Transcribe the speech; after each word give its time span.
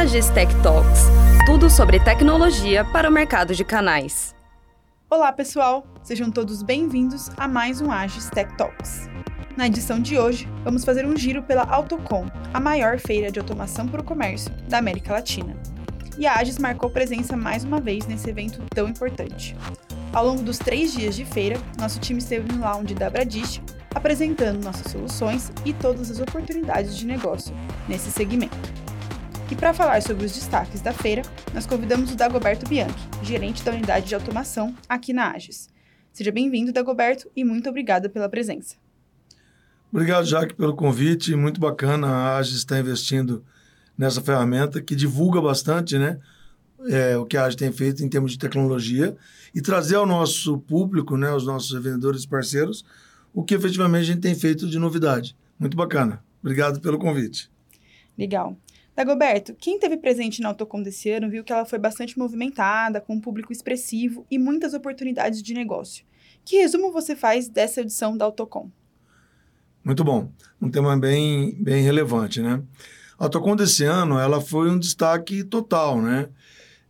Agis 0.00 0.30
Tech 0.30 0.50
Talks 0.62 1.08
tudo 1.44 1.68
sobre 1.68 2.00
tecnologia 2.00 2.82
para 2.86 3.06
o 3.06 3.12
mercado 3.12 3.54
de 3.54 3.62
canais. 3.62 4.34
Olá, 5.10 5.30
pessoal! 5.30 5.86
Sejam 6.02 6.30
todos 6.30 6.62
bem-vindos 6.62 7.28
a 7.36 7.46
mais 7.46 7.82
um 7.82 7.92
Agis 7.92 8.30
Tech 8.30 8.50
Talks. 8.56 9.10
Na 9.58 9.66
edição 9.66 10.00
de 10.00 10.18
hoje, 10.18 10.48
vamos 10.64 10.86
fazer 10.86 11.04
um 11.04 11.14
giro 11.14 11.42
pela 11.42 11.64
Autocom, 11.64 12.30
a 12.54 12.58
maior 12.58 12.98
feira 12.98 13.30
de 13.30 13.38
automação 13.38 13.86
para 13.86 14.00
o 14.00 14.04
comércio 14.04 14.50
da 14.70 14.78
América 14.78 15.12
Latina. 15.12 15.54
E 16.16 16.26
a 16.26 16.36
Agis 16.36 16.56
marcou 16.56 16.88
presença 16.88 17.36
mais 17.36 17.62
uma 17.62 17.78
vez 17.78 18.06
nesse 18.06 18.30
evento 18.30 18.62
tão 18.74 18.88
importante. 18.88 19.54
Ao 20.14 20.24
longo 20.24 20.42
dos 20.42 20.56
três 20.56 20.94
dias 20.94 21.14
de 21.14 21.26
feira, 21.26 21.60
nosso 21.78 22.00
time 22.00 22.20
esteve 22.20 22.50
no 22.50 22.62
lounge 22.62 22.94
da 22.94 23.10
Bradist, 23.10 23.60
apresentando 23.94 24.64
nossas 24.64 24.90
soluções 24.90 25.52
e 25.62 25.74
todas 25.74 26.10
as 26.10 26.20
oportunidades 26.20 26.96
de 26.96 27.04
negócio 27.04 27.54
nesse 27.86 28.10
segmento. 28.10 28.80
E 29.50 29.56
para 29.56 29.74
falar 29.74 30.00
sobre 30.00 30.24
os 30.24 30.32
destaques 30.32 30.80
da 30.80 30.92
feira, 30.92 31.22
nós 31.52 31.66
convidamos 31.66 32.12
o 32.12 32.16
Dagoberto 32.16 32.68
Bianchi, 32.68 32.94
gerente 33.20 33.64
da 33.64 33.72
unidade 33.72 34.06
de 34.06 34.14
automação 34.14 34.72
aqui 34.88 35.12
na 35.12 35.32
Agis. 35.32 35.68
Seja 36.12 36.30
bem-vindo, 36.30 36.72
Dagoberto, 36.72 37.28
e 37.34 37.42
muito 37.42 37.68
obrigada 37.68 38.08
pela 38.08 38.28
presença. 38.28 38.76
Obrigado, 39.92 40.24
Jaque, 40.24 40.54
pelo 40.54 40.76
convite. 40.76 41.34
Muito 41.34 41.60
bacana. 41.60 42.06
A 42.06 42.36
Agis 42.36 42.58
está 42.58 42.78
investindo 42.78 43.44
nessa 43.98 44.20
ferramenta 44.20 44.80
que 44.80 44.94
divulga 44.94 45.40
bastante 45.40 45.98
né, 45.98 46.20
é, 46.88 47.16
o 47.16 47.26
que 47.26 47.36
a 47.36 47.44
Agis 47.44 47.56
tem 47.56 47.72
feito 47.72 48.04
em 48.04 48.08
termos 48.08 48.30
de 48.30 48.38
tecnologia 48.38 49.16
e 49.52 49.60
trazer 49.60 49.96
ao 49.96 50.06
nosso 50.06 50.58
público, 50.58 51.16
né, 51.16 51.28
aos 51.28 51.44
nossos 51.44 51.72
vendedores 51.82 52.24
parceiros, 52.24 52.84
o 53.34 53.42
que 53.42 53.56
efetivamente 53.56 54.02
a 54.02 54.12
gente 54.12 54.20
tem 54.20 54.34
feito 54.36 54.68
de 54.68 54.78
novidade. 54.78 55.36
Muito 55.58 55.76
bacana. 55.76 56.22
Obrigado 56.40 56.80
pelo 56.80 57.00
convite. 57.00 57.50
Legal. 58.16 58.56
Dagoberto, 58.94 59.54
quem 59.54 59.78
teve 59.78 59.96
presente 59.96 60.40
na 60.40 60.48
Autocom 60.48 60.82
desse 60.82 61.10
ano 61.10 61.30
viu 61.30 61.44
que 61.44 61.52
ela 61.52 61.64
foi 61.64 61.78
bastante 61.78 62.18
movimentada, 62.18 63.00
com 63.00 63.14
um 63.14 63.20
público 63.20 63.52
expressivo 63.52 64.26
e 64.30 64.38
muitas 64.38 64.74
oportunidades 64.74 65.42
de 65.42 65.54
negócio. 65.54 66.04
Que 66.44 66.56
resumo 66.56 66.92
você 66.92 67.14
faz 67.14 67.48
dessa 67.48 67.80
edição 67.80 68.16
da 68.16 68.24
Autocom? 68.24 68.70
Muito 69.84 70.04
bom. 70.04 70.30
Um 70.60 70.70
tema 70.70 70.98
bem, 70.98 71.54
bem 71.62 71.82
relevante, 71.82 72.42
né? 72.42 72.62
A 73.18 73.24
Autocom 73.24 73.56
desse 73.56 73.84
ano, 73.84 74.18
ela 74.18 74.40
foi 74.40 74.70
um 74.70 74.78
destaque 74.78 75.44
total, 75.44 76.00
né? 76.02 76.28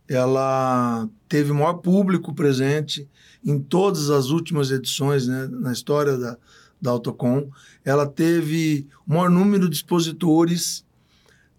Ela 0.07 1.07
teve 1.29 1.51
o 1.51 1.55
maior 1.55 1.75
público 1.75 2.33
presente 2.33 3.07
em 3.45 3.59
todas 3.59 4.09
as 4.09 4.27
últimas 4.27 4.69
edições 4.69 5.27
né, 5.27 5.47
na 5.49 5.71
história 5.71 6.17
da, 6.17 6.37
da 6.81 6.91
Autocom. 6.91 7.49
Ela 7.85 8.05
teve 8.05 8.87
o 9.07 9.13
maior 9.13 9.29
número 9.29 9.69
de 9.69 9.75
expositores 9.75 10.85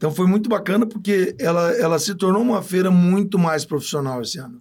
então 0.03 0.13
foi 0.13 0.27
muito 0.27 0.49
bacana 0.51 0.85
porque 0.85 1.33
ela, 1.39 1.71
ela 1.77 1.97
se 1.97 2.13
tornou 2.17 2.43
uma 2.43 2.61
feira 2.61 2.91
muito 2.91 3.39
mais 3.39 3.65
profissional 3.65 4.21
esse 4.21 4.37
ano. 4.37 4.61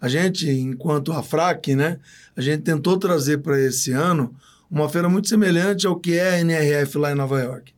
A 0.00 0.08
gente, 0.08 0.48
enquanto 0.48 1.12
a 1.12 1.22
FRAC, 1.22 1.76
né, 1.76 1.98
a 2.34 2.40
gente 2.40 2.62
tentou 2.62 2.96
trazer 2.96 3.42
para 3.42 3.60
esse 3.60 3.92
ano 3.92 4.34
uma 4.70 4.88
feira 4.88 5.06
muito 5.06 5.28
semelhante 5.28 5.86
ao 5.86 6.00
que 6.00 6.14
é 6.14 6.30
a 6.30 6.40
NRF 6.40 6.96
lá 6.96 7.12
em 7.12 7.14
Nova 7.14 7.38
York. 7.38 7.74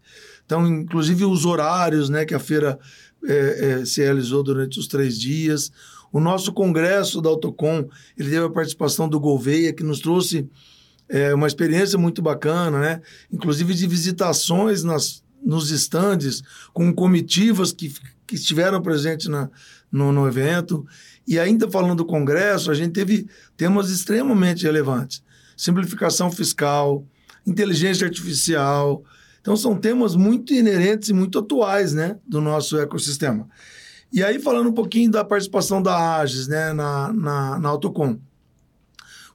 Então, 0.46 0.64
inclusive 0.64 1.24
os 1.24 1.44
horários 1.44 2.08
né, 2.08 2.24
que 2.24 2.34
a 2.34 2.38
feira 2.38 2.78
é, 3.26 3.80
é, 3.80 3.84
se 3.84 4.00
realizou 4.00 4.44
durante 4.44 4.78
os 4.78 4.86
três 4.86 5.18
dias. 5.18 5.72
O 6.12 6.20
nosso 6.20 6.52
congresso 6.52 7.20
da 7.20 7.30
Autocom, 7.30 7.88
ele 8.16 8.30
teve 8.30 8.46
a 8.46 8.50
participação 8.50 9.08
do 9.08 9.18
Gouveia, 9.18 9.72
que 9.72 9.82
nos 9.82 9.98
trouxe 9.98 10.48
é, 11.08 11.34
uma 11.34 11.48
experiência 11.48 11.98
muito 11.98 12.22
bacana, 12.22 12.78
né? 12.78 13.02
inclusive 13.32 13.74
de 13.74 13.88
visitações 13.88 14.84
nas 14.84 15.20
nos 15.44 15.70
estandes, 15.70 16.42
com 16.72 16.92
comitivas 16.92 17.72
que, 17.72 17.92
que 18.26 18.36
estiveram 18.36 18.80
presentes 18.80 19.26
na, 19.26 19.50
no, 19.90 20.12
no 20.12 20.26
evento. 20.26 20.86
E 21.26 21.38
ainda 21.38 21.70
falando 21.70 21.98
do 21.98 22.04
Congresso, 22.04 22.70
a 22.70 22.74
gente 22.74 22.92
teve 22.92 23.26
temas 23.56 23.90
extremamente 23.90 24.64
relevantes. 24.64 25.22
Simplificação 25.56 26.30
fiscal, 26.30 27.06
inteligência 27.46 28.06
artificial. 28.06 29.04
Então, 29.40 29.56
são 29.56 29.76
temas 29.76 30.14
muito 30.16 30.52
inerentes 30.54 31.08
e 31.08 31.12
muito 31.12 31.38
atuais 31.38 31.92
né, 31.92 32.16
do 32.26 32.40
nosso 32.40 32.78
ecossistema. 32.78 33.48
E 34.12 34.22
aí, 34.22 34.38
falando 34.38 34.68
um 34.68 34.74
pouquinho 34.74 35.10
da 35.10 35.24
participação 35.24 35.82
da 35.82 36.16
AGES 36.16 36.46
né, 36.46 36.72
na, 36.72 37.12
na, 37.12 37.58
na 37.58 37.68
Autocom. 37.68 38.18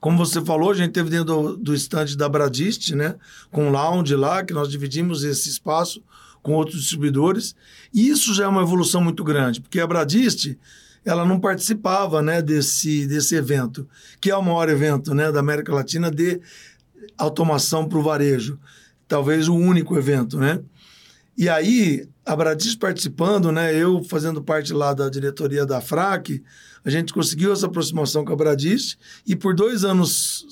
Como 0.00 0.16
você 0.16 0.40
falou, 0.44 0.70
a 0.70 0.74
gente 0.74 0.92
teve 0.92 1.10
dentro 1.10 1.56
do, 1.56 1.74
stand 1.74 2.16
da 2.16 2.28
Bradist, 2.28 2.94
né? 2.94 3.16
Com 3.50 3.68
o 3.68 3.70
lounge 3.70 4.14
lá, 4.14 4.44
que 4.44 4.54
nós 4.54 4.68
dividimos 4.68 5.24
esse 5.24 5.48
espaço 5.48 6.02
com 6.42 6.52
outros 6.52 6.80
distribuidores. 6.80 7.54
E 7.92 8.08
isso 8.08 8.32
já 8.34 8.44
é 8.44 8.48
uma 8.48 8.62
evolução 8.62 9.02
muito 9.02 9.24
grande, 9.24 9.60
porque 9.60 9.80
a 9.80 9.86
Bradist 9.86 10.56
ela 11.04 11.24
não 11.24 11.40
participava 11.40 12.20
né, 12.20 12.42
desse, 12.42 13.06
desse 13.06 13.34
evento, 13.34 13.88
que 14.20 14.30
é 14.30 14.36
o 14.36 14.42
maior 14.42 14.68
evento 14.68 15.14
né, 15.14 15.32
da 15.32 15.40
América 15.40 15.74
Latina 15.74 16.10
de 16.10 16.40
automação 17.16 17.88
para 17.88 17.98
o 17.98 18.02
varejo. 18.02 18.58
Talvez 19.06 19.48
o 19.48 19.54
único 19.54 19.96
evento, 19.96 20.38
né? 20.38 20.60
E 21.38 21.48
aí, 21.48 22.04
a 22.26 22.34
Bradis 22.34 22.74
participando, 22.74 23.52
né, 23.52 23.72
eu 23.72 24.02
fazendo 24.02 24.42
parte 24.42 24.72
lá 24.72 24.92
da 24.92 25.08
diretoria 25.08 25.64
da 25.64 25.80
FRAC, 25.80 26.42
a 26.84 26.90
gente 26.90 27.14
conseguiu 27.14 27.52
essa 27.52 27.66
aproximação 27.66 28.24
com 28.24 28.32
a 28.32 28.36
Bradis 28.36 28.98
e 29.24 29.36
por 29.36 29.54
dois 29.54 29.84
anos 29.84 30.44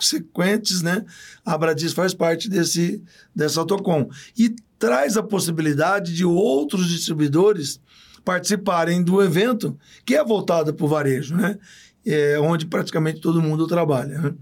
sequentes, 0.00 0.82
né, 0.82 1.04
a 1.46 1.56
Bradis 1.56 1.92
faz 1.92 2.12
parte 2.12 2.48
desse, 2.48 3.00
dessa 3.32 3.60
Autocom. 3.60 4.10
E 4.36 4.52
traz 4.76 5.16
a 5.16 5.22
possibilidade 5.22 6.12
de 6.12 6.24
outros 6.24 6.88
distribuidores 6.88 7.80
participarem 8.24 9.04
do 9.04 9.22
evento, 9.22 9.78
que 10.04 10.16
é 10.16 10.24
voltado 10.24 10.74
para 10.74 10.84
o 10.84 10.88
varejo, 10.88 11.36
né? 11.36 11.56
É, 12.04 12.40
onde 12.40 12.66
praticamente 12.66 13.20
todo 13.20 13.40
mundo 13.40 13.68
trabalha. 13.68 14.18
Né? 14.18 14.34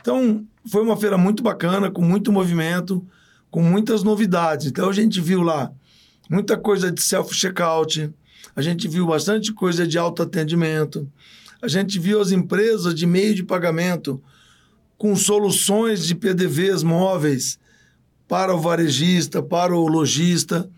Então, 0.00 0.46
foi 0.66 0.82
uma 0.82 0.96
feira 0.96 1.18
muito 1.18 1.42
bacana, 1.42 1.90
com 1.90 2.00
muito 2.00 2.30
movimento, 2.30 3.04
com 3.52 3.62
muitas 3.62 4.02
novidades. 4.02 4.66
Então 4.66 4.88
a 4.88 4.92
gente 4.92 5.20
viu 5.20 5.42
lá 5.42 5.70
muita 6.28 6.56
coisa 6.56 6.90
de 6.90 7.02
self-checkout, 7.02 8.10
a 8.56 8.62
gente 8.62 8.88
viu 8.88 9.06
bastante 9.06 9.52
coisa 9.52 9.86
de 9.86 9.98
autoatendimento, 9.98 11.06
a 11.60 11.68
gente 11.68 11.98
viu 11.98 12.20
as 12.20 12.32
empresas 12.32 12.94
de 12.94 13.06
meio 13.06 13.34
de 13.34 13.44
pagamento 13.44 14.20
com 14.96 15.14
soluções 15.14 16.06
de 16.06 16.14
PDVs 16.14 16.82
móveis 16.82 17.58
para 18.26 18.54
o 18.54 18.60
varejista, 18.60 19.42
para 19.42 19.76
o 19.76 19.86
lojista. 19.86 20.68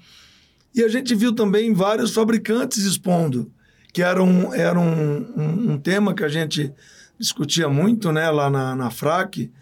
E 0.74 0.82
a 0.82 0.88
gente 0.88 1.14
viu 1.14 1.32
também 1.32 1.72
vários 1.72 2.12
fabricantes 2.12 2.78
expondo, 2.78 3.52
que 3.92 4.02
era 4.02 4.20
um, 4.20 4.52
era 4.52 4.78
um, 4.80 5.32
um, 5.36 5.72
um 5.72 5.78
tema 5.78 6.12
que 6.12 6.24
a 6.24 6.28
gente 6.28 6.72
discutia 7.16 7.68
muito 7.68 8.10
né, 8.10 8.28
lá 8.30 8.50
na, 8.50 8.74
na 8.74 8.90
FRAC, 8.90 9.52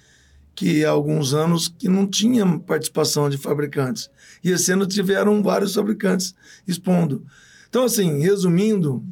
que 0.54 0.84
há 0.84 0.90
alguns 0.90 1.32
anos 1.34 1.68
que 1.68 1.88
não 1.88 2.06
tinha 2.06 2.46
participação 2.58 3.28
de 3.28 3.38
fabricantes. 3.38 4.10
E 4.44 4.50
esse 4.50 4.72
ano 4.72 4.86
tiveram 4.86 5.42
vários 5.42 5.74
fabricantes 5.74 6.34
expondo. 6.66 7.24
Então, 7.68 7.84
assim, 7.84 8.20
resumindo, 8.20 9.02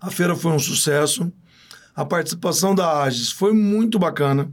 a 0.00 0.10
feira 0.10 0.36
foi 0.36 0.52
um 0.52 0.58
sucesso. 0.58 1.32
A 1.94 2.04
participação 2.04 2.74
da 2.74 3.02
Agis 3.02 3.30
foi 3.30 3.52
muito 3.52 3.98
bacana. 3.98 4.50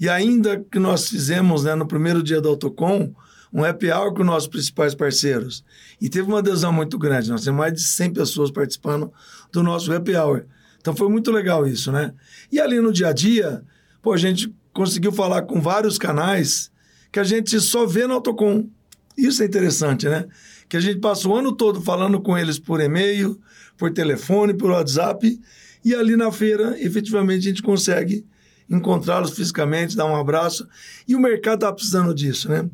E 0.00 0.08
ainda 0.08 0.64
que 0.70 0.78
nós 0.78 1.08
fizemos 1.08 1.64
né, 1.64 1.74
no 1.74 1.86
primeiro 1.86 2.22
dia 2.22 2.40
da 2.40 2.48
Autocom, 2.48 3.12
um 3.52 3.64
happy 3.64 3.90
hour 3.90 4.14
com 4.14 4.22
nossos 4.22 4.48
principais 4.48 4.94
parceiros. 4.94 5.64
E 6.00 6.08
teve 6.08 6.28
uma 6.28 6.38
adesão 6.38 6.72
muito 6.72 6.98
grande. 6.98 7.30
Nós 7.30 7.44
temos 7.44 7.58
mais 7.58 7.72
de 7.72 7.82
100 7.82 8.12
pessoas 8.12 8.50
participando 8.50 9.12
do 9.50 9.62
nosso 9.62 9.92
happy 9.92 10.14
hour. 10.14 10.44
Então 10.80 10.94
foi 10.94 11.08
muito 11.08 11.30
legal 11.30 11.66
isso, 11.66 11.90
né? 11.90 12.14
E 12.50 12.60
ali 12.60 12.80
no 12.80 12.92
dia 12.92 13.08
a 13.08 13.12
dia, 13.12 13.62
pô, 14.00 14.12
a 14.12 14.16
gente 14.16 14.54
conseguiu 14.78 15.10
falar 15.10 15.42
com 15.42 15.60
vários 15.60 15.98
canais 15.98 16.70
que 17.10 17.18
a 17.18 17.24
gente 17.24 17.60
só 17.60 17.84
vê 17.84 18.06
no 18.06 18.14
Autocom. 18.14 18.68
Isso 19.16 19.42
é 19.42 19.46
interessante, 19.46 20.08
né? 20.08 20.26
Que 20.68 20.76
a 20.76 20.80
gente 20.80 21.00
passa 21.00 21.28
o 21.28 21.34
ano 21.34 21.50
todo 21.50 21.80
falando 21.82 22.20
com 22.20 22.38
eles 22.38 22.60
por 22.60 22.80
e-mail, 22.80 23.36
por 23.76 23.92
telefone, 23.92 24.54
por 24.54 24.70
WhatsApp, 24.70 25.40
e 25.84 25.94
ali 25.96 26.14
na 26.14 26.30
feira, 26.30 26.76
efetivamente, 26.80 27.40
a 27.40 27.50
gente 27.50 27.60
consegue 27.60 28.24
encontrá-los 28.70 29.32
fisicamente, 29.32 29.96
dar 29.96 30.06
um 30.06 30.14
abraço. 30.14 30.68
E 31.08 31.16
o 31.16 31.20
mercado 31.20 31.56
está 31.56 31.72
precisando 31.72 32.14
disso, 32.14 32.48
né? 32.48 32.70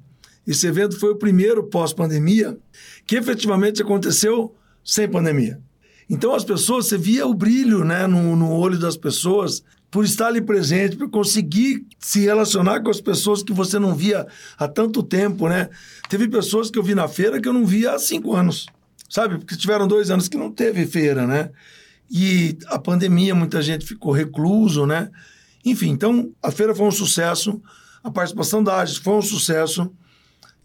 Esse 0.47 0.67
evento 0.67 1.01
foi 1.01 1.13
o 1.13 1.17
primeiro 1.17 1.65
pós-pandemia 1.65 2.59
que 3.07 3.17
efetivamente 3.17 3.81
aconteceu 3.81 4.55
sem 4.85 5.09
pandemia. 5.09 5.59
Então 6.11 6.35
as 6.35 6.45
pessoas, 6.45 6.87
você 6.87 6.99
via 6.99 7.27
o 7.27 7.33
brilho 7.33 7.83
né, 7.83 8.07
no, 8.07 8.37
no 8.37 8.53
olho 8.53 8.79
das 8.79 8.95
pessoas 8.95 9.65
por 9.95 10.05
estar 10.05 10.27
ali 10.27 10.41
presente, 10.41 10.97
por 10.97 11.09
conseguir 11.09 11.87
se 12.01 12.19
relacionar 12.23 12.81
com 12.81 12.91
as 12.91 13.01
pessoas 13.01 13.45
que 13.45 13.53
você 13.53 13.79
não 13.79 13.95
via 13.95 14.27
há 14.59 14.67
tanto 14.67 15.05
tempo, 15.05 15.49
né? 15.49 15.71
Teve 16.09 16.27
pessoas 16.27 16.69
que 16.69 16.77
eu 16.77 16.83
vi 16.83 16.97
na 16.97 17.07
feira 17.07 17.41
que 17.41 17.47
eu 17.49 17.53
não 17.53 17.65
via 17.65 17.93
há 17.93 17.99
cinco 18.01 18.35
anos, 18.35 18.67
sabe? 19.09 19.39
Porque 19.39 19.57
tiveram 19.57 19.87
dois 19.87 20.11
anos 20.11 20.27
que 20.27 20.37
não 20.37 20.51
teve 20.51 20.85
feira, 20.85 21.29
né? 21.29 21.53
E 22.11 22.59
a 22.67 22.77
pandemia, 22.77 23.37
muita 23.37 23.63
gente 23.63 23.87
ficou 23.87 24.11
recluso, 24.11 24.85
né? 24.85 25.13
Enfim, 25.65 25.91
então 25.91 26.33
a 26.43 26.51
feira 26.51 26.75
foi 26.75 26.89
um 26.89 26.91
sucesso, 26.91 27.63
a 28.03 28.11
participação 28.11 28.65
da 28.65 28.81
Agis 28.81 28.97
foi 28.97 29.15
um 29.15 29.23
sucesso. 29.23 29.89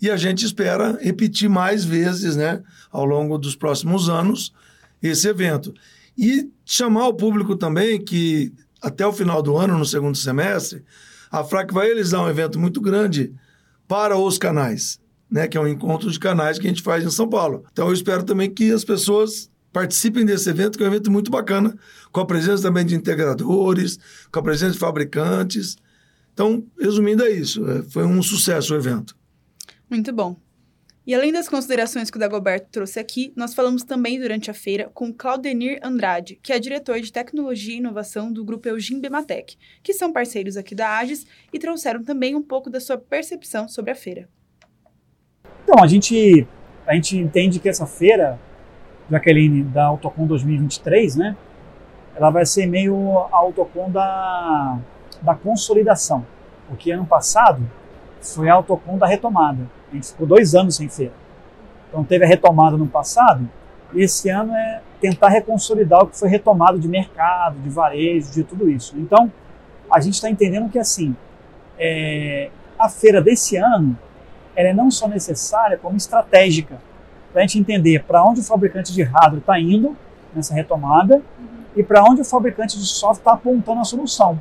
E 0.01 0.09
a 0.09 0.17
gente 0.17 0.43
espera 0.43 0.97
repetir 0.99 1.47
mais 1.47 1.85
vezes, 1.85 2.35
né, 2.35 2.63
ao 2.91 3.05
longo 3.05 3.37
dos 3.37 3.55
próximos 3.55 4.09
anos, 4.09 4.51
esse 5.03 5.27
evento. 5.27 5.71
E 6.17 6.49
chamar 6.65 7.09
o 7.09 7.13
público 7.13 7.55
também 7.55 8.03
que 8.03 8.51
até 8.81 9.05
o 9.05 9.13
final 9.13 9.41
do 9.41 9.57
ano, 9.57 9.77
no 9.77 9.85
segundo 9.85 10.17
semestre, 10.17 10.83
a 11.31 11.43
FRAC 11.43 11.73
vai 11.73 11.87
realizar 11.87 12.23
um 12.23 12.29
evento 12.29 12.59
muito 12.59 12.81
grande 12.81 13.33
para 13.87 14.17
os 14.17 14.37
canais, 14.37 14.99
né, 15.29 15.47
que 15.47 15.57
é 15.57 15.61
um 15.61 15.67
encontro 15.67 16.09
de 16.09 16.19
canais 16.19 16.57
que 16.57 16.65
a 16.65 16.69
gente 16.69 16.81
faz 16.81 17.03
em 17.03 17.09
São 17.09 17.27
Paulo. 17.27 17.63
Então 17.71 17.87
eu 17.87 17.93
espero 17.93 18.23
também 18.23 18.49
que 18.49 18.71
as 18.71 18.83
pessoas 18.83 19.49
participem 19.71 20.25
desse 20.25 20.49
evento, 20.49 20.77
que 20.77 20.83
é 20.83 20.87
um 20.87 20.89
evento 20.89 21.11
muito 21.11 21.29
bacana, 21.29 21.77
com 22.11 22.19
a 22.19 22.25
presença 22.25 22.63
também 22.63 22.85
de 22.85 22.95
integradores, 22.95 23.99
com 24.31 24.39
a 24.39 24.43
presença 24.43 24.73
de 24.73 24.79
fabricantes. 24.79 25.77
Então, 26.33 26.63
resumindo, 26.79 27.23
é 27.23 27.29
isso. 27.29 27.67
É, 27.69 27.83
foi 27.83 28.05
um 28.05 28.21
sucesso 28.23 28.73
o 28.73 28.77
evento. 28.77 29.15
Muito 29.89 30.11
bom. 30.13 30.39
E 31.07 31.15
além 31.15 31.31
das 31.31 31.47
considerações 31.47 32.11
que 32.11 32.17
o 32.17 32.19
Dagoberto 32.19 32.67
trouxe 32.71 32.99
aqui, 32.99 33.33
nós 33.35 33.53
falamos 33.53 33.83
também 33.83 34.19
durante 34.19 34.51
a 34.51 34.53
feira 34.53 34.91
com 34.93 35.13
Claudenir 35.13 35.79
Andrade, 35.81 36.37
que 36.43 36.53
é 36.53 36.59
diretor 36.59 36.99
de 36.99 37.11
tecnologia 37.11 37.73
e 37.73 37.77
inovação 37.77 38.31
do 38.31 38.43
grupo 38.43 38.67
Eugim 38.67 38.99
Bematec, 38.99 39.57
que 39.81 39.93
são 39.93 40.11
parceiros 40.11 40.57
aqui 40.57 40.75
da 40.75 40.97
Agis 40.97 41.25
e 41.53 41.57
trouxeram 41.57 42.03
também 42.03 42.35
um 42.35 42.43
pouco 42.43 42.69
da 42.69 42.79
sua 42.79 42.97
percepção 42.97 43.67
sobre 43.67 43.91
a 43.91 43.95
feira. 43.95 44.29
Então, 45.63 45.83
a 45.83 45.87
gente, 45.87 46.45
a 46.85 46.93
gente 46.93 47.17
entende 47.17 47.59
que 47.59 47.69
essa 47.69 47.87
feira, 47.87 48.39
Jaqueline, 49.09 49.63
da 49.63 49.85
Autocom 49.85 50.27
2023, 50.27 51.15
né, 51.15 51.37
ela 52.15 52.29
vai 52.29 52.45
ser 52.45 52.67
meio 52.67 53.17
a 53.31 53.37
Autocom 53.37 53.89
da, 53.89 54.77
da 55.21 55.33
consolidação. 55.33 56.25
Porque 56.67 56.91
ano 56.91 57.05
passado 57.05 57.67
foi 58.21 58.49
a 58.49 58.53
Autocom 58.53 58.97
da 58.97 59.07
retomada 59.07 59.78
a 59.91 59.95
gente 59.95 60.07
ficou 60.07 60.27
dois 60.27 60.55
anos 60.55 60.75
sem 60.75 60.89
feira. 60.89 61.13
Então 61.87 62.03
teve 62.03 62.25
a 62.25 62.27
retomada 62.27 62.77
no 62.77 62.87
passado, 62.87 63.49
e 63.93 64.03
esse 64.03 64.29
ano 64.29 64.53
é 64.53 64.81
tentar 65.01 65.29
reconsolidar 65.29 66.03
o 66.03 66.07
que 66.07 66.17
foi 66.17 66.29
retomado 66.29 66.77
de 66.77 66.87
mercado, 66.87 67.57
de 67.59 67.69
varejo, 67.69 68.31
de 68.31 68.43
tudo 68.43 68.69
isso. 68.69 68.95
Então, 68.97 69.31
a 69.91 69.99
gente 69.99 70.15
está 70.15 70.29
entendendo 70.29 70.69
que 70.69 70.77
assim, 70.77 71.15
é, 71.77 72.49
a 72.77 72.89
feira 72.89 73.21
desse 73.21 73.55
ano, 73.55 73.97
ela 74.55 74.69
é 74.69 74.73
não 74.73 74.91
só 74.91 75.07
necessária, 75.07 75.77
como 75.77 75.97
estratégica, 75.97 76.79
para 77.31 77.41
a 77.41 77.47
gente 77.47 77.59
entender 77.59 78.03
para 78.03 78.23
onde 78.23 78.41
o 78.41 78.43
fabricante 78.43 78.93
de 78.93 79.03
hardware 79.03 79.39
está 79.39 79.59
indo 79.59 79.95
nessa 80.33 80.53
retomada 80.53 81.15
uhum. 81.15 81.21
e 81.75 81.83
para 81.83 82.03
onde 82.03 82.21
o 82.21 82.25
fabricante 82.25 82.77
de 82.77 82.85
software 82.85 83.21
está 83.21 83.33
apontando 83.33 83.81
a 83.81 83.83
solução. 83.83 84.39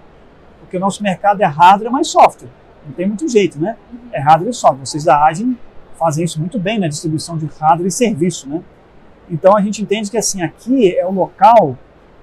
Porque 0.60 0.76
o 0.76 0.80
nosso 0.80 1.02
mercado 1.02 1.40
é 1.40 1.46
hardware 1.46 1.92
mais 1.92 2.08
software. 2.08 2.48
Não 2.88 2.94
tem 2.94 3.06
muito 3.06 3.28
jeito, 3.28 3.60
né? 3.60 3.76
É 4.10 4.18
hardware 4.18 4.50
e 4.50 4.54
software. 4.54 4.86
Vocês 4.86 5.04
da 5.04 5.22
Agile 5.22 5.56
fazem 5.98 6.24
isso 6.24 6.40
muito 6.40 6.58
bem 6.58 6.76
na 6.76 6.82
né? 6.82 6.88
distribuição 6.88 7.36
de 7.36 7.46
hardware 7.60 7.88
e 7.88 7.90
serviço, 7.90 8.48
né? 8.48 8.62
Então 9.30 9.54
a 9.54 9.60
gente 9.60 9.82
entende 9.82 10.10
que 10.10 10.16
assim 10.16 10.40
aqui 10.40 10.96
é 10.96 11.04
o 11.04 11.12
local 11.12 11.76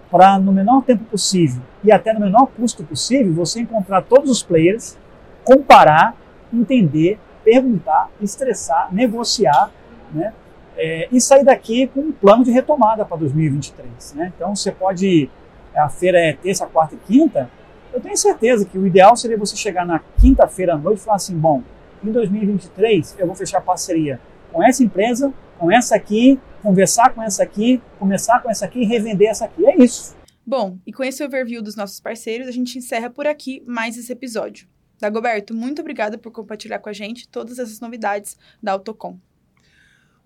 para 0.10 0.40
no 0.40 0.52
menor 0.52 0.82
tempo 0.84 1.04
possível 1.04 1.62
e 1.84 1.92
até 1.92 2.14
no 2.14 2.20
menor 2.20 2.48
custo 2.48 2.84
possível 2.84 3.32
você 3.34 3.60
encontrar 3.62 4.02
todos 4.02 4.32
os 4.32 4.42
players, 4.42 4.98
comparar, 5.44 6.16
entender, 6.52 7.20
perguntar, 7.44 8.10
estressar, 8.20 8.92
negociar, 8.92 9.70
né? 10.12 10.34
É, 10.78 11.08
e 11.10 11.22
sair 11.22 11.46
daqui 11.46 11.88
com 11.88 12.02
um 12.02 12.12
plano 12.12 12.44
de 12.44 12.52
retomada 12.52 13.06
para 13.06 13.16
2023. 13.16 14.14
Né? 14.16 14.34
Então 14.36 14.54
você 14.54 14.74
pode, 14.74 15.30
a 15.74 15.88
feira 15.88 16.20
é 16.20 16.34
terça, 16.34 16.66
quarta 16.66 16.96
e 16.96 16.98
quinta, 16.98 17.50
eu 17.96 18.02
tenho 18.02 18.18
certeza 18.18 18.66
que 18.66 18.78
o 18.78 18.86
ideal 18.86 19.16
seria 19.16 19.38
você 19.38 19.56
chegar 19.56 19.86
na 19.86 20.00
quinta-feira 20.20 20.74
à 20.74 20.78
noite 20.78 21.00
e 21.00 21.02
falar 21.02 21.16
assim: 21.16 21.36
bom, 21.36 21.64
em 22.04 22.12
2023 22.12 23.16
eu 23.18 23.26
vou 23.26 23.36
fechar 23.36 23.62
parceria 23.62 24.20
com 24.52 24.62
essa 24.62 24.84
empresa, 24.84 25.34
com 25.58 25.72
essa 25.72 25.96
aqui, 25.96 26.38
conversar 26.62 27.14
com 27.14 27.24
essa 27.24 27.42
aqui, 27.42 27.82
começar 27.98 28.42
com 28.42 28.50
essa 28.50 28.66
aqui 28.66 28.82
e 28.82 28.86
revender 28.86 29.30
essa 29.30 29.46
aqui. 29.46 29.66
É 29.66 29.82
isso. 29.82 30.14
Bom, 30.46 30.78
e 30.86 30.92
com 30.92 31.04
esse 31.04 31.24
overview 31.24 31.62
dos 31.62 31.76
nossos 31.76 32.00
parceiros, 32.00 32.48
a 32.48 32.52
gente 32.52 32.78
encerra 32.78 33.10
por 33.10 33.26
aqui 33.26 33.64
mais 33.66 33.98
esse 33.98 34.12
episódio. 34.12 34.68
Dagoberto, 35.00 35.54
muito 35.54 35.82
obrigada 35.82 36.18
por 36.18 36.32
compartilhar 36.32 36.80
com 36.80 36.90
a 36.90 36.94
gente 36.94 37.28
todas 37.30 37.60
essas 37.60 37.80
novidades 37.80 38.38
da 38.62 38.74
Autocom. 38.74 39.18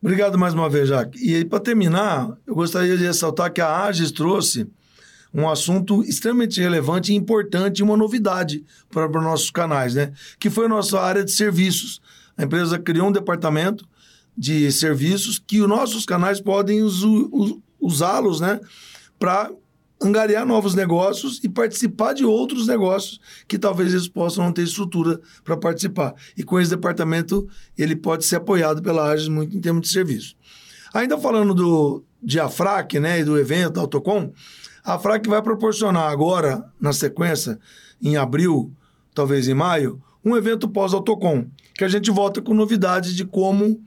Obrigado 0.02 0.38
mais 0.38 0.54
uma 0.54 0.70
vez, 0.70 0.90
Jaque. 0.90 1.20
E 1.20 1.46
para 1.46 1.60
terminar, 1.60 2.36
eu 2.48 2.56
gostaria 2.56 2.98
de 2.98 3.04
ressaltar 3.04 3.54
que 3.54 3.62
a 3.62 3.84
Agis 3.84 4.12
trouxe 4.12 4.68
um 5.34 5.48
assunto 5.48 6.04
extremamente 6.04 6.60
relevante 6.60 7.12
e 7.12 7.16
importante, 7.16 7.84
uma 7.84 7.96
novidade 7.96 8.64
para, 8.90 9.08
para 9.08 9.22
nossos 9.22 9.52
canais, 9.52 9.94
né? 9.94 10.12
Que 10.40 10.50
foi 10.50 10.66
a 10.66 10.70
nossa 10.70 11.00
área 11.00 11.24
de 11.24 11.32
serviços. 11.32 12.02
A 12.38 12.44
empresa 12.44 12.80
criou 12.80 13.10
um 13.10 13.12
departamento 13.12 13.88
de 14.36 14.72
serviços 14.72 15.38
que 15.38 15.62
os 15.62 15.68
nossos 15.68 16.06
canais 16.06 16.40
podem 16.42 16.82
usá-los, 17.80 18.40
né? 18.40 18.60
Para 19.20 19.52
angariar 20.02 20.46
novos 20.46 20.74
negócios 20.74 21.42
e 21.44 21.50
participar 21.50 22.14
de 22.14 22.24
outros 22.24 22.68
negócios 22.68 23.20
que 23.48 23.60
talvez 23.60 23.94
eles 23.94 24.08
possam 24.08 24.46
não 24.46 24.54
ter 24.54 24.64
estrutura 24.64 25.20
para 25.44 25.58
participar. 25.58 26.14
E 26.38 26.44
com 26.44 26.60
esse 26.60 26.70
departamento, 26.70 27.48
ele 27.78 27.96
pode 27.96 28.24
ser 28.26 28.38
apoiado 28.38 28.82
pela 28.82 29.12
Agis 29.12 29.28
muito 29.28 29.56
em 29.56 29.60
termos 29.60 29.82
de 29.82 29.90
serviço. 29.90 30.36
Ainda 30.94 31.18
falando 31.18 31.54
do 31.54 32.04
de 32.22 32.40
Afrac, 32.40 33.00
né, 33.00 33.20
e 33.20 33.24
do 33.24 33.38
evento 33.38 33.80
Autocom, 33.80 34.32
a 34.90 34.98
FRAC 34.98 35.28
vai 35.30 35.42
proporcionar 35.42 36.12
agora, 36.12 36.66
na 36.82 36.92
sequência, 36.92 37.60
em 38.02 38.18
abril, 38.18 38.74
talvez 39.14 39.48
em 39.48 39.54
maio, 39.54 40.02
um 40.26 40.36
evento 40.36 40.68
pós-Autocom, 40.68 41.46
que 41.76 41.84
a 41.84 41.88
gente 41.88 42.10
volta 42.10 42.42
com 42.42 42.56
novidades 42.56 43.16
de 43.16 43.24
como 43.24 43.84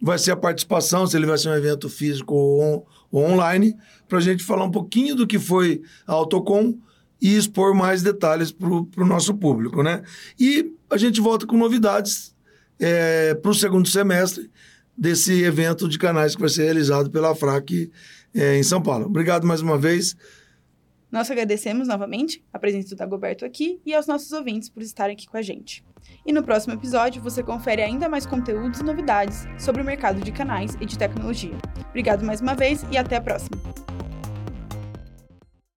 vai 0.00 0.18
ser 0.18 0.30
a 0.30 0.36
participação, 0.36 1.06
se 1.06 1.14
ele 1.14 1.26
vai 1.26 1.36
ser 1.36 1.50
um 1.50 1.54
evento 1.54 1.90
físico 1.90 2.34
ou, 2.34 2.86
ou 3.12 3.24
online, 3.24 3.76
para 4.08 4.16
a 4.16 4.20
gente 4.20 4.42
falar 4.42 4.64
um 4.64 4.70
pouquinho 4.70 5.14
do 5.14 5.26
que 5.26 5.38
foi 5.38 5.82
a 6.06 6.12
Autocom 6.14 6.74
e 7.20 7.36
expor 7.36 7.74
mais 7.74 8.02
detalhes 8.02 8.50
para 8.50 8.68
o 8.68 9.06
nosso 9.06 9.34
público, 9.34 9.82
né? 9.82 10.02
E 10.40 10.72
a 10.88 10.96
gente 10.96 11.20
volta 11.20 11.46
com 11.46 11.56
novidades 11.58 12.34
é, 12.80 13.34
para 13.34 13.50
o 13.50 13.54
segundo 13.54 13.88
semestre 13.88 14.50
desse 14.96 15.42
evento 15.42 15.86
de 15.86 15.98
canais 15.98 16.34
que 16.34 16.40
vai 16.40 16.50
ser 16.50 16.64
realizado 16.64 17.10
pela 17.10 17.34
FRAC 17.34 17.90
é, 18.34 18.58
em 18.58 18.62
São 18.62 18.82
Paulo. 18.82 19.06
Obrigado 19.06 19.46
mais 19.46 19.60
uma 19.60 19.76
vez. 19.76 20.16
Nós 21.10 21.30
agradecemos 21.30 21.88
novamente 21.88 22.44
a 22.52 22.58
presença 22.58 22.90
do 22.90 22.96
Dagoberto 22.96 23.44
aqui 23.44 23.80
e 23.86 23.94
aos 23.94 24.06
nossos 24.06 24.32
ouvintes 24.32 24.68
por 24.68 24.82
estarem 24.82 25.14
aqui 25.14 25.26
com 25.26 25.36
a 25.36 25.42
gente. 25.42 25.84
E 26.24 26.32
no 26.32 26.42
próximo 26.42 26.74
episódio 26.74 27.22
você 27.22 27.42
confere 27.42 27.82
ainda 27.82 28.08
mais 28.08 28.26
conteúdos 28.26 28.80
e 28.80 28.84
novidades 28.84 29.46
sobre 29.58 29.82
o 29.82 29.84
mercado 29.84 30.20
de 30.20 30.32
canais 30.32 30.76
e 30.80 30.86
de 30.86 30.98
tecnologia. 30.98 31.56
Obrigado 31.88 32.24
mais 32.24 32.40
uma 32.40 32.54
vez 32.54 32.84
e 32.90 32.96
até 32.96 33.16
a 33.16 33.20
próxima! 33.20 33.95